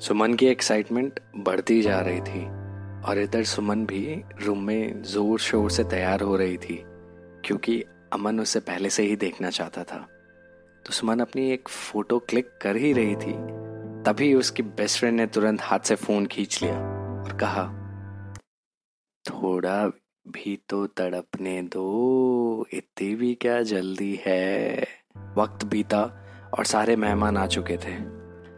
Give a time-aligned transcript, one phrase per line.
[0.00, 2.44] सुमन की एक्साइटमेंट बढ़ती जा रही थी
[3.02, 6.80] और इधर सुमन भी रूम में ज़ोर शोर से तैयार हो रही थी,
[7.44, 9.98] क्योंकि अमन उसे पहले से ही देखना चाहता था।
[10.84, 13.32] तो सुमन अपनी एक फ़ोटो क्लिक कर ही रही थी,
[14.02, 17.64] तभी उसकी बेस्ट फ्रेंड ने तुरंत हाथ से फ़ोन खींच लिया और कहा,
[19.24, 19.86] थोड़ा
[20.26, 24.86] भी तो तड़पने दो, इतनी भी क्या जल्दी है?
[25.36, 26.02] वक्त बीता
[26.58, 28.15] और सारे मेहमान आ चुके थे।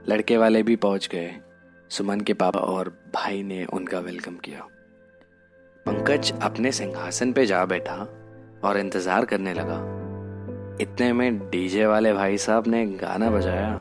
[0.08, 1.30] लड़के वाले भी पहुँच गए।
[1.90, 4.60] सुमन के पापा और भाई ने उनका वेलकम किया।
[5.86, 7.96] पंकज अपने सिंहासन पे जा बैठा
[8.64, 9.78] और इंतज़ार करने लगा।
[10.80, 13.78] इतने में डीजे वाले भाई साहब ने गाना बजाया।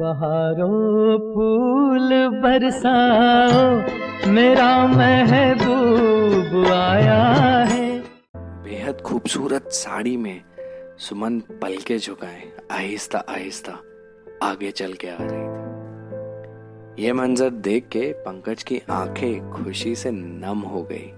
[0.00, 2.10] बहारों फूल
[2.42, 7.22] बरसाओ मेरा महबूब आया
[7.64, 7.98] है।
[8.36, 10.42] बेहद खूबसूरत साड़ी में
[10.98, 13.72] सुमन पलके झुकाए आहिस्ता आहिस्ता।
[14.42, 15.62] आगे चल के आ रही थी।
[17.04, 21.12] ये मंजर देख के पंकज की आँखें खुशी से नम हो गई।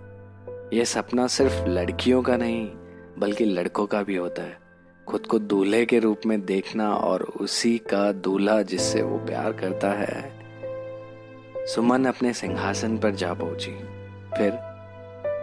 [0.78, 2.70] ये सपना सिर्फ़ लड़कियों का नहीं,
[3.18, 4.58] बल्कि लड़कों का भी होता है।
[5.08, 9.92] खुद को दूल्हे के रूप में देखना और उसी का दूल्हा जिससे वो प्यार करता
[9.92, 10.32] है।
[11.66, 13.72] सुमन अपने सिंहासन पर जा पहुँची।
[14.38, 14.52] फिर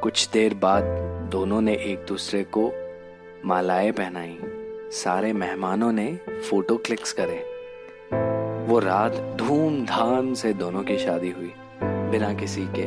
[0.01, 0.83] कुछ देर बाद
[1.31, 2.71] दोनों ने एक दूसरे को
[3.45, 4.37] मालाएँ पहनाई।
[4.91, 7.50] सारे मेहमानों ने फ़ोटो क्लिक्स करे।
[8.71, 11.51] वो रात धूमधाम से दोनों की शादी हुई,
[11.83, 12.83] बिना किसी के,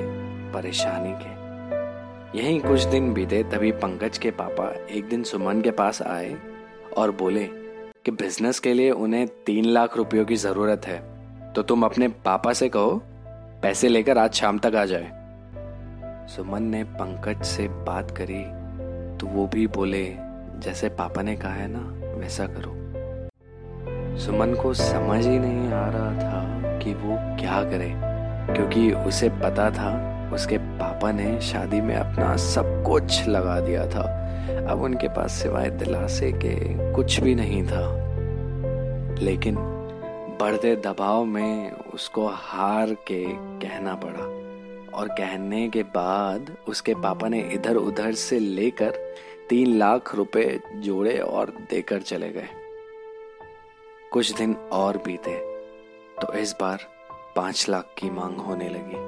[0.52, 6.00] परेशानी के। यहीं कुछ दिन बीते तभी पंकज के पापा एक दिन सुमन के पास
[6.02, 6.34] आए
[6.96, 7.44] और बोले
[8.04, 10.98] कि बिज़नेस के लिए उन्हें तीन लाख रुपयों की ज़रूरत है
[11.52, 13.00] तो तुम अपने पापा से कहो,
[13.62, 15.10] पैसे लेकर आज शाम तक आ जाए।
[16.26, 18.42] सुमन ने पंकज से बात करी
[19.18, 20.04] तो वो भी बोले,
[20.60, 21.84] जैसे पापा ने कहा है ना,
[22.18, 22.73] वैसा करो।
[24.16, 27.92] सुमन को समझ ही नहीं आ रहा था कि वो क्या करे,
[28.54, 29.90] क्योंकि उसे पता था
[30.34, 34.02] उसके पापा ने शादी में अपना सब कुछ लगा दिया था।
[34.70, 36.54] अब उनके पास सिवाय दिलासे के
[36.92, 37.84] कुछ भी नहीं था।
[39.20, 39.56] लेकिन
[40.40, 43.24] बढ़ते दबाव में उसको हार के
[43.60, 44.24] कहना पड़ा,
[44.98, 48.92] और कहने के बाद उसके पापा ने इधर उधर से लेकर
[49.48, 52.48] तीन लाख रुपए जोड़े और देकर चले गए।
[54.14, 55.32] कुछ दिन और बीते
[56.20, 56.80] तो इस बार
[57.36, 58.98] पाँच लाख की मांग होने लगी।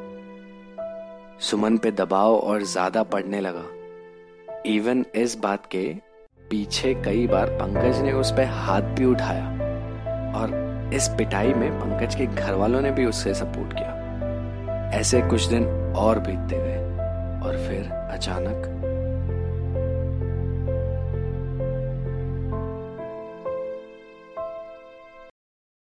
[1.41, 3.65] सुमन पे दबाव और ज़्यादा पड़ने लगा।
[4.67, 5.85] इवन इस बात के
[6.51, 9.47] पीछे कई बार पंकज ने उस पर हाथ भी उठाया
[10.41, 15.47] और इस पिटाई में पंकज के घर वालों ने भी उससे सपोर्ट किया। ऐसे कुछ
[15.47, 15.67] दिन
[15.97, 16.83] और बीतते गए
[17.47, 18.86] और फिर अचानक